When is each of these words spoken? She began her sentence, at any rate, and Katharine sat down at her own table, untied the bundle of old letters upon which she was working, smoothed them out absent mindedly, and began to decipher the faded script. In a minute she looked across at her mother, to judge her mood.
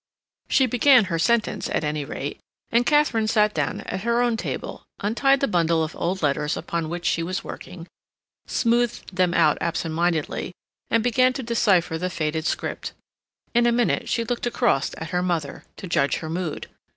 She 0.49 0.65
began 0.65 1.05
her 1.13 1.19
sentence, 1.19 1.69
at 1.69 1.83
any 1.83 2.03
rate, 2.05 2.39
and 2.71 2.87
Katharine 2.87 3.27
sat 3.27 3.53
down 3.53 3.81
at 3.81 4.01
her 4.01 4.19
own 4.23 4.35
table, 4.35 4.81
untied 4.99 5.41
the 5.41 5.47
bundle 5.47 5.83
of 5.83 5.95
old 5.95 6.23
letters 6.23 6.57
upon 6.57 6.89
which 6.89 7.05
she 7.05 7.21
was 7.21 7.43
working, 7.43 7.85
smoothed 8.47 9.15
them 9.15 9.35
out 9.35 9.59
absent 9.61 9.93
mindedly, 9.93 10.53
and 10.89 11.03
began 11.03 11.33
to 11.33 11.43
decipher 11.43 11.99
the 11.99 12.09
faded 12.09 12.45
script. 12.47 12.93
In 13.53 13.67
a 13.67 13.71
minute 13.71 14.09
she 14.09 14.23
looked 14.23 14.47
across 14.47 14.91
at 14.97 15.11
her 15.11 15.21
mother, 15.21 15.65
to 15.77 15.85
judge 15.85 16.15
her 16.15 16.31
mood. 16.31 16.67